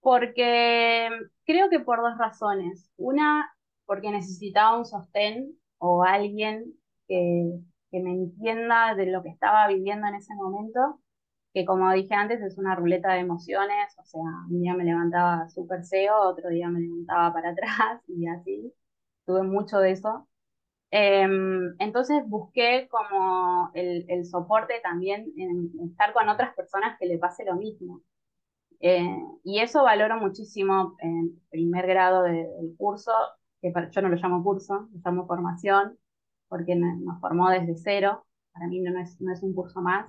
[0.00, 1.08] Porque
[1.44, 2.90] creo que por dos razones.
[2.96, 3.50] Una,
[3.86, 6.74] porque necesitaba un sostén o alguien
[7.08, 7.52] que,
[7.90, 11.00] que me entienda de lo que estaba viviendo en ese momento,
[11.54, 14.20] que como dije antes es una ruleta de emociones, o sea,
[14.50, 18.74] un día me levantaba súper CEO, otro día me levantaba para atrás y así.
[19.26, 20.28] Tuve mucho de eso.
[20.90, 27.18] Em, entonces busqué como el, el soporte también en estar con otras personas que le
[27.18, 28.02] pase lo mismo.
[28.80, 29.08] Eh,
[29.44, 33.12] y eso valoro muchísimo en primer grado de- del curso,
[33.60, 35.98] que yo no lo llamo curso, lo llamo formación,
[36.48, 38.26] porque no- nos formó desde cero.
[38.52, 40.06] Para mí no es, no es un curso más.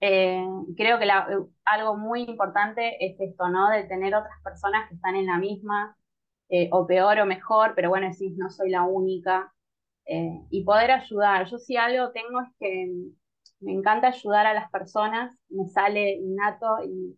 [0.00, 0.44] Eh,
[0.76, 1.28] creo que la-
[1.64, 3.70] algo muy importante es esto, ¿no?
[3.70, 5.96] De tener otras personas que están en la misma,
[6.48, 9.52] eh, o peor o mejor, pero bueno, decís, no soy la única,
[10.06, 11.46] eh, y poder ayudar.
[11.46, 12.92] Yo si algo tengo es que
[13.60, 17.16] me encanta ayudar a las personas, me sale innato y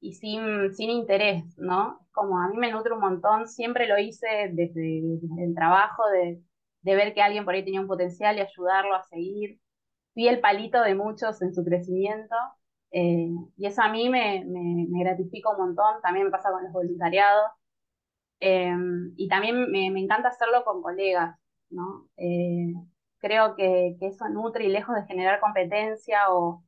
[0.00, 2.06] y sin, sin interés, ¿no?
[2.12, 6.40] Como a mí me nutre un montón, siempre lo hice desde, desde el trabajo, de,
[6.86, 9.60] de ver que alguien por ahí tenía un potencial y ayudarlo a seguir.
[10.14, 12.36] Fui el palito de muchos en su crecimiento
[12.92, 16.64] eh, y eso a mí me, me, me gratifica un montón, también me pasa con
[16.64, 17.50] los voluntariados
[18.40, 18.74] eh,
[19.16, 21.38] y también me, me encanta hacerlo con colegas,
[21.70, 22.08] ¿no?
[22.16, 22.74] Eh,
[23.18, 26.64] creo que, que eso nutre y lejos de generar competencia o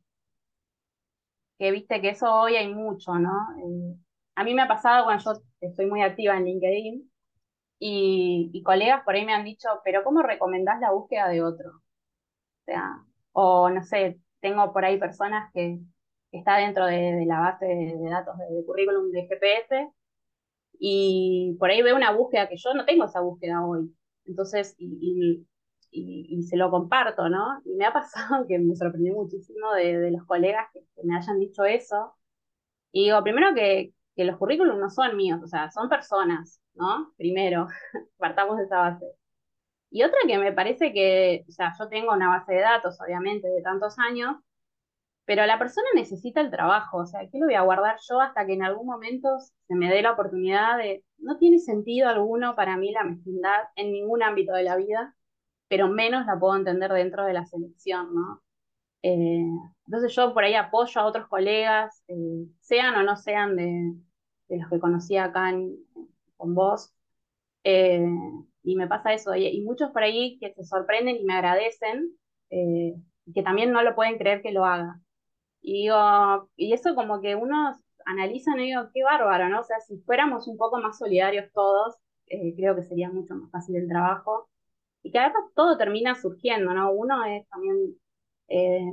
[1.58, 3.30] que viste que eso hoy hay mucho, ¿no?
[3.58, 3.96] Eh,
[4.36, 7.07] a mí me ha pasado cuando yo estoy muy activa en LinkedIn
[7.78, 11.70] y, y colegas por ahí me han dicho, pero ¿cómo recomendás la búsqueda de otro?
[11.70, 11.82] O
[12.66, 15.78] sea, o no sé, tengo por ahí personas que,
[16.30, 19.90] que está dentro de, la base de, datos de, de currículum de GPS
[20.80, 23.94] y por ahí veo una búsqueda que yo no tengo esa búsqueda hoy.
[24.26, 24.76] Entonces,
[25.90, 27.60] y, y se lo comparto, ¿no?
[27.64, 31.16] Y me ha pasado que me sorprendió muchísimo de, de los colegas que, que me
[31.16, 32.14] hayan dicho eso
[32.92, 37.12] y digo, primero que, que los currículums no son míos, o sea, son personas, ¿no?
[37.16, 37.68] Primero,
[38.18, 39.06] partamos de esa base.
[39.90, 43.48] Y otra que me parece que, o sea, yo tengo una base de datos, obviamente,
[43.48, 44.36] de tantos años,
[45.24, 48.46] pero la persona necesita el trabajo, o sea, ¿qué lo voy a guardar yo hasta
[48.46, 49.28] que en algún momento
[49.68, 51.04] se me dé la oportunidad de...
[51.18, 55.14] No tiene sentido alguno para mí la mezquindad en ningún ámbito de la vida,
[55.68, 58.42] pero menos la puedo entender dentro de la selección, ¿no?
[59.02, 59.44] Eh,
[59.86, 62.14] entonces yo por ahí apoyo a otros colegas, eh,
[62.60, 63.94] sean o no sean de,
[64.48, 65.76] de los que conocí acá en-
[66.38, 66.94] con vos,
[67.64, 68.04] eh,
[68.62, 72.16] y me pasa eso, y, y muchos por ahí que se sorprenden y me agradecen,
[72.50, 72.94] eh,
[73.34, 75.00] que también no lo pueden creer que lo haga.
[75.62, 77.74] Y digo, y eso como que uno
[78.06, 79.60] analiza y digo, qué bárbaro, ¿no?
[79.60, 81.96] O sea, si fuéramos un poco más solidarios todos,
[82.26, 84.48] eh, creo que sería mucho más fácil el trabajo.
[85.02, 86.92] Y que además todo termina surgiendo, ¿no?
[86.92, 87.96] Uno es también
[88.48, 88.92] eh,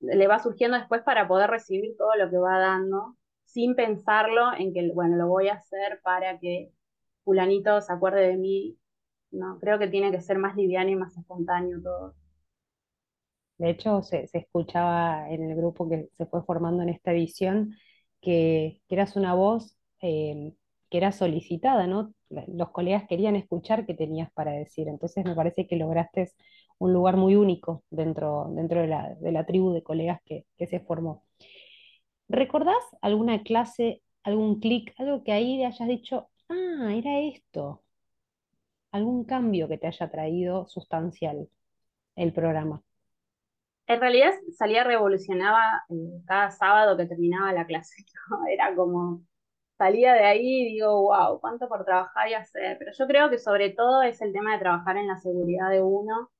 [0.00, 3.16] le va surgiendo después para poder recibir todo lo que va dando,
[3.52, 6.72] sin pensarlo en que, bueno, lo voy a hacer para que
[7.24, 8.78] fulanito se acuerde de mí.
[9.32, 12.14] No, creo que tiene que ser más liviano y más espontáneo todo.
[13.58, 17.74] De hecho, se, se escuchaba en el grupo que se fue formando en esta edición
[18.20, 20.52] que, que eras una voz eh,
[20.90, 22.12] que era solicitada, ¿no?
[22.28, 24.88] Los colegas querían escuchar qué tenías para decir.
[24.88, 26.32] Entonces me parece que lograste
[26.78, 30.66] un lugar muy único dentro, dentro de la, de la tribu de colegas que, que
[30.66, 31.24] se formó.
[32.28, 37.82] ¿Recordás alguna clase, algún clic, algo que ahí hayas dicho, ah, era esto?
[38.90, 41.48] ¿Algún cambio que te haya traído sustancial
[42.16, 42.82] el programa?
[43.86, 48.04] En realidad salía revolucionaba eh, cada sábado que terminaba la clase.
[48.52, 49.22] Era como,
[49.78, 52.78] salía de ahí y digo, wow, cuánto por trabajar y hacer.
[52.78, 55.82] Pero yo creo que sobre todo es el tema de trabajar en la seguridad de
[55.82, 56.30] uno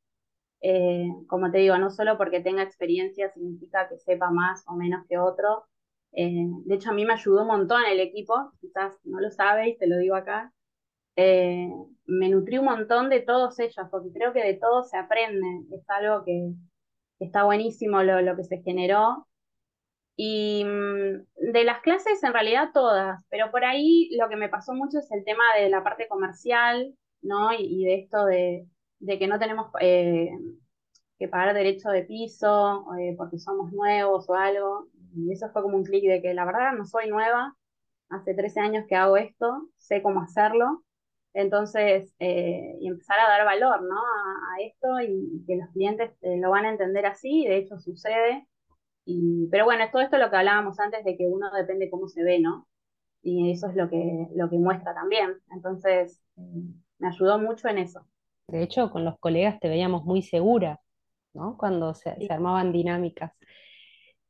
[0.62, 5.07] Eh, como te digo, no solo porque tenga experiencia significa que sepa más o menos
[5.09, 5.66] que otro.
[6.12, 9.79] Eh, de hecho, a mí me ayudó un montón el equipo, quizás no lo sabéis,
[9.79, 10.53] te lo digo acá.
[11.16, 11.68] Eh,
[12.07, 15.46] me nutrí un montón de todos ellos, porque creo que de todo se aprende.
[15.72, 16.53] Es algo que,
[17.20, 19.27] está buenísimo lo, lo que se generó.
[20.16, 24.75] Y mm, de las clases, en realidad todas, pero por ahí lo que me pasó
[24.75, 27.53] mucho es el tema de la parte comercial, ¿no?
[27.53, 28.66] Y, y de esto de,
[29.01, 30.31] de que no tenemos eh,
[31.18, 34.88] que pagar derecho de piso eh, porque somos nuevos o algo.
[35.14, 37.57] Y eso fue como un clic de que la verdad no soy nueva,
[38.11, 40.85] hace 13 años que hago esto, sé cómo hacerlo.
[41.35, 43.96] Entonces, eh, y empezar a dar valor, ¿no?
[43.96, 47.48] A, a esto y, y que los clientes eh, lo van a entender así, y
[47.48, 48.46] de hecho sucede.
[49.05, 52.09] Y, pero bueno, es todo esto lo que hablábamos antes de que uno depende cómo
[52.09, 52.68] se ve, ¿no?
[53.22, 55.38] Y eso es lo que, lo que muestra también.
[55.53, 56.42] Entonces, eh,
[56.98, 58.07] me ayudó mucho en eso.
[58.48, 60.81] De hecho, con los colegas te veíamos muy segura,
[61.35, 61.57] ¿no?
[61.59, 62.27] Cuando se, Sí.
[62.27, 63.33] se armaban dinámicas.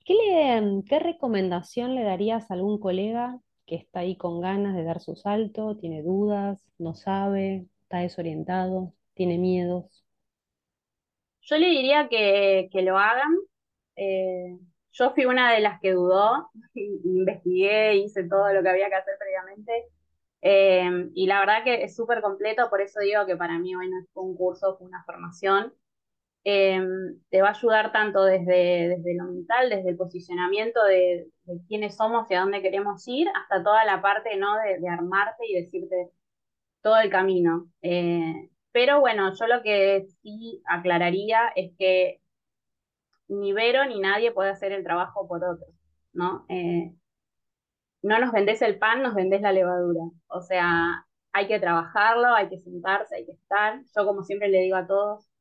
[0.05, 4.85] ¿Qué le, qué recomendación le darías a algún colega que está ahí con ganas de
[4.85, 10.05] dar su salto, tiene dudas, no sabe, está desorientado, tiene miedos?
[11.43, 13.33] Yo le diría que, que lo hagan.
[13.97, 14.59] Eh,
[14.93, 19.15] yo fui una de las que dudó, investigué, hice todo lo que había que hacer
[19.19, 19.73] previamente.
[20.43, 23.88] Eh, y la verdad que es súper completo, por eso digo que para mí hoy
[23.91, 25.75] no fue un curso, fue una formación.
[26.44, 26.81] Eh,
[27.31, 31.28] te va a ayudar tanto desde, desde lo mental, desde el posicionamiento de,
[31.68, 34.57] quiénes somos y a dónde queremos ir, hasta toda la parte, ¿no?
[34.57, 36.11] de, armarte y decirte
[36.83, 37.68] todo el camino.
[37.83, 42.20] Eh, pero bueno, yo lo que sí aclararía es que
[43.28, 45.70] ni Vero ni nadie puede hacer el trabajo por otros,
[46.12, 46.44] ¿no?
[46.48, 46.92] Eh,
[48.02, 50.00] no nos vendés el pan, nos vendés la levadura.
[50.28, 53.81] O sea, hay que trabajarlo, hay que sentarse, hay que estar.
[53.96, 55.32] Yo como siempre le digo a todos,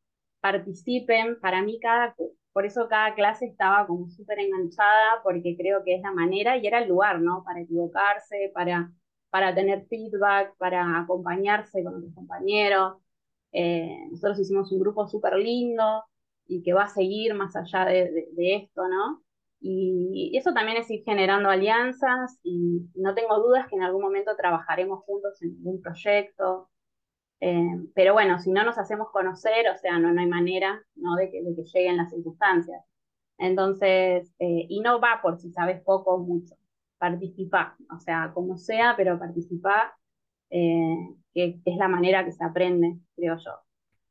[0.42, 1.40] participen.
[1.40, 2.16] Para mí cada,
[2.54, 6.68] por eso cada clase estaba como súper enganchada, porque creo que es la manera y
[6.68, 7.44] era el lugar, ¿no?
[7.46, 8.92] Para equivocarse, para,
[9.30, 12.98] para tener feedback, para acompañarse con otros compañeros.
[13.54, 16.04] Eh, nosotros hicimos un grupo súper lindo
[16.48, 19.24] y que va a seguir más allá de esto, ¿no?
[19.64, 24.36] Y eso también es ir generando alianzas y no tengo dudas que en algún momento
[24.36, 26.71] trabajaremos juntos en algún proyecto.
[27.42, 31.16] Eh, pero bueno, si no nos hacemos conocer, o sea, no, no hay manera ¿no?
[31.16, 32.86] De, que, de que lleguen las circunstancias.
[33.40, 36.56] Entonces, eh, y no va por si sabes poco o mucho.
[37.00, 39.98] Participa, o sea, como sea, pero participa,
[40.52, 40.96] eh,
[41.34, 43.52] que, es la manera que se aprende, creo yo.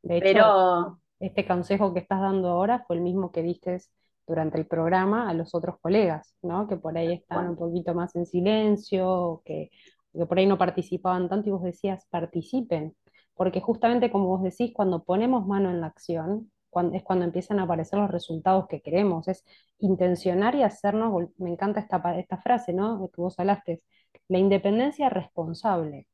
[0.03, 3.79] De hecho, Pero este consejo que estás dando ahora fue el mismo que diste
[4.27, 6.67] durante el programa a los otros colegas, ¿no?
[6.67, 9.71] Que por ahí están bueno, un poquito más en silencio, que,
[10.13, 12.97] que por ahí no participaban tanto y vos decías, participen,
[13.41, 17.59] porque justamente como vos decís, cuando ponemos mano en la acción, cuando, es cuando empiezan
[17.59, 19.47] a aparecer los resultados que queremos, es
[19.79, 23.11] intencionar y hacernos, me encanta esta, esta frase, ¿no?
[23.11, 23.83] Que vos hablaste,
[24.29, 26.07] la independencia responsable,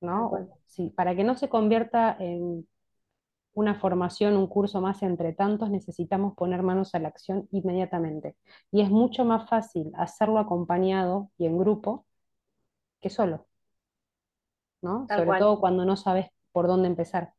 [0.00, 0.32] ¿no?
[0.66, 2.66] Sí, para que no se convierta en
[3.52, 8.36] una formación, un curso más entre tantos, necesitamos poner manos a la acción inmediatamente.
[8.72, 12.06] Y es mucho más fácil hacerlo acompañado y en grupo
[13.00, 13.46] que solo,
[14.84, 15.06] ¿no?
[15.08, 15.38] tal Sobre cual.
[15.40, 17.32] todo cuando no sabes por dónde empezar.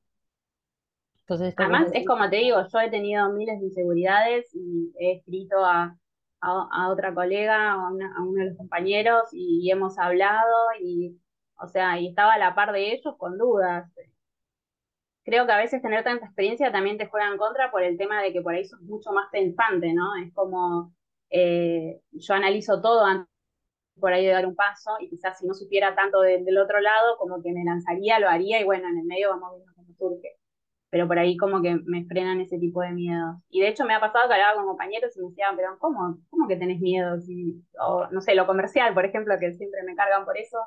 [1.22, 5.66] Entonces, Además, es como te digo, yo he tenido miles de inseguridades y he escrito
[5.66, 5.98] a,
[6.42, 10.54] a, a otra colega, a, una, a, uno de los compañeros y, y, hemos hablado
[10.80, 11.18] y,
[11.60, 13.92] o sea, y estaba a la par de ellos con dudas.
[15.24, 18.22] Creo que a veces tener tanta experiencia también te juega en contra por el tema
[18.22, 20.16] de que por ahí sos mucho más pensante, ¿no?
[20.18, 20.94] Es como,
[21.32, 23.35] eh, yo analizo todo antes
[24.00, 26.80] por ahí de dar un paso y quizás si no supiera tanto de, del otro
[26.82, 29.94] lado, como que me lanzaría, lo haría y bueno, en el medio vamos viendo cómo
[29.98, 30.38] surge
[30.96, 33.36] pero por ahí como que me frenan ese tipo de miedos.
[33.50, 36.20] Y de hecho me ha pasado que hablaba con compañeros y me decían, pero ¿cómo,
[36.30, 37.20] cómo que tenés miedo?
[37.20, 40.58] Si, o no sé, lo comercial, por ejemplo, que siempre me cargan por eso,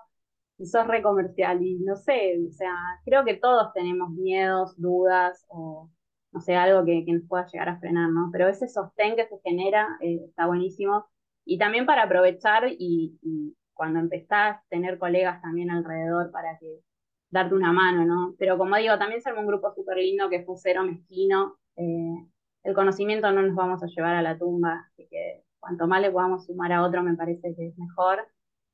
[0.58, 2.74] y sos re comercial y no sé, o sea,
[3.06, 5.90] creo que todos tenemos miedos, dudas o
[6.32, 8.28] no sé, algo que, que nos pueda llegar a frenar, ¿no?
[8.32, 11.06] Pero ese sostén que se genera eh, está buenísimo.
[11.48, 16.80] Y también para aprovechar y, y cuando empezás tener colegas también alrededor para que
[17.30, 18.34] darte una mano, ¿no?
[18.38, 21.56] Pero como digo, también se armó un grupo súper lindo que fue cero mezquino.
[21.76, 22.26] Eh,
[22.64, 26.11] el conocimiento no nos vamos a llevar a la tumba, así que cuanto más le
[26.11, 28.28] podamos sumar a otro me parece que es mejor.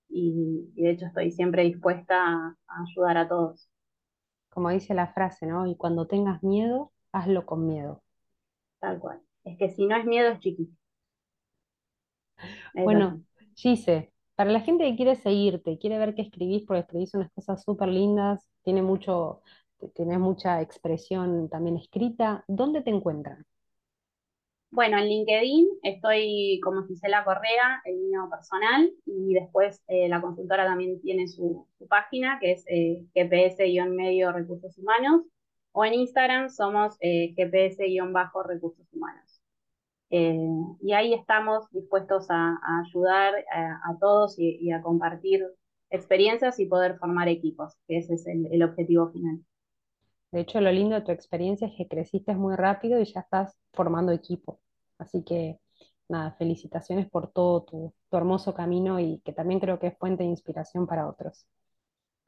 [0.08, 3.68] Y, y de hecho estoy siempre dispuesta a, a, ayudar a todos.
[4.50, 5.68] Como dice la frase, ¿no?
[5.68, 8.02] Y cuando tengas miedo, hazlo con miedo.
[8.80, 9.20] Tal cual.
[9.44, 10.76] Es que si no es miedo, es chiquito.
[12.74, 13.22] Bueno,
[13.54, 17.62] Gise, para la gente que quiere seguirte, quiere ver qué escribís, porque escribís unas cosas
[17.62, 19.42] súper lindas, tiene mucho,
[19.94, 23.44] tenés mucha expresión también escrita, ¿dónde te encuentran?
[24.70, 30.64] Bueno, en LinkedIn estoy como Gisela Correa, el mío personal, y después eh, la consultora
[30.64, 35.22] también tiene su, su página, que es eh, GPS-medio recursos humanos,
[35.72, 39.33] o en Instagram somos eh, GPS-recursos humanos.
[40.16, 40.48] Eh,
[40.80, 45.44] y ahí estamos dispuestos a, a ayudar a, a todos y, y, a compartir
[45.90, 49.40] experiencias y poder formar equipos, que ese es el, el, objetivo final.
[50.30, 53.58] De hecho, lo lindo de tu experiencia es que creciste muy rápido y ya estás
[53.72, 54.60] formando equipo.
[54.98, 55.58] Así que,
[56.08, 60.22] nada, felicitaciones por todo tu, tu hermoso camino y que también creo que es fuente
[60.22, 61.44] de inspiración para otros.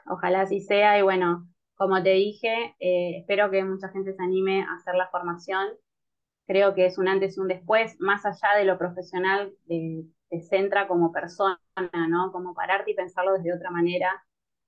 [0.08, 4.62] Ojalá así sea y bueno, como te dije, eh, espero que mucha gente se anime
[4.62, 5.68] a hacer la formación
[6.46, 10.40] creo que es un antes y un después, más allá de lo profesional, te, te
[10.42, 11.58] centra como persona,
[12.08, 12.32] ¿no?
[12.32, 14.10] Como pararte y pensarlo desde otra manera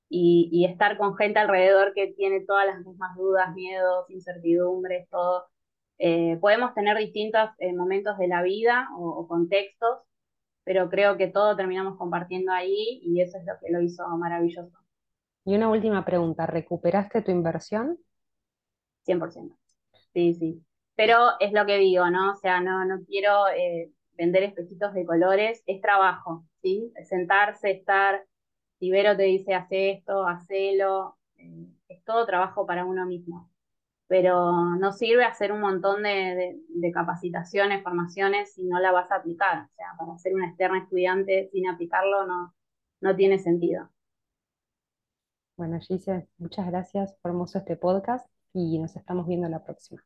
[0.09, 5.47] y, y, estar con gente alrededor que tiene todas las mismas dudas, miedos, incertidumbres, todo.
[5.99, 9.99] Eh, podemos tener distintos eh, momentos de la vida o, o, contextos,
[10.64, 14.79] pero creo que todo terminamos compartiendo ahí y eso es lo que lo hizo maravilloso.
[15.45, 17.99] Y una última pregunta, ¿recuperaste tu inversión?
[19.07, 19.57] 100%.
[20.12, 20.64] Sí, sí.
[20.99, 22.32] Pero es lo que digo, ¿no?
[22.32, 26.92] O sea, no, no quiero eh, vender espejitos de colores, es trabajo, ¿sí?
[27.05, 28.26] Sentarse, estar,
[28.80, 33.49] si Vero te dice, hace esto, hacelo, eh, es todo trabajo para uno mismo.
[34.09, 39.18] Pero no sirve hacer un montón de, de, capacitaciones, formaciones, si no la vas a
[39.18, 39.66] aplicar.
[39.66, 42.57] O sea, para ser una externa estudiante sin aplicarlo no,
[43.01, 43.88] no tiene sentido.
[45.57, 50.03] Bueno, Gise, muchas gracias, hermoso este podcast y nos estamos viendo la próxima.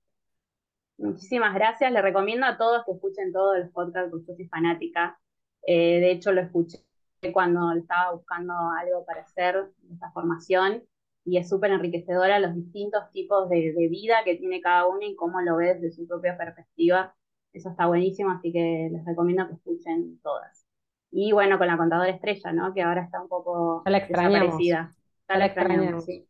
[0.99, 1.91] Muchísimas gracias.
[1.93, 5.19] Le recomiendo a todos que escuchen todos los podcasts, porque yo soy fanática.
[5.67, 6.79] Eh, de hecho, lo escuché
[7.33, 10.83] cuando estaba buscando algo para hacer esta formación
[11.25, 15.15] y es súper enriquecedora los distintos tipos de, de, vida que tiene cada uno y
[15.15, 17.15] cómo lo ve desde su propia perspectiva.
[17.53, 20.67] Eso está buenísimo, así que les recomiendo que escuchen todas.
[21.13, 22.73] Y bueno, con la contadora estrella, ¿no?
[22.73, 24.91] Que ahora está un poco ya la desaparecida.
[25.29, 26.05] Ya, ya la extrañamos.
[26.05, 26.27] Sí.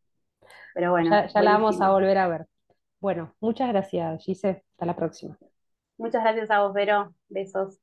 [0.74, 1.10] Pero bueno.
[1.10, 2.46] Ya, ya la vamos a volver a ver.
[3.02, 4.64] Bueno, muchas gracias, Gise.
[4.70, 5.36] Hasta la próxima.
[5.98, 7.12] Muchas gracias a vos, Vero.
[7.28, 7.80] Besos.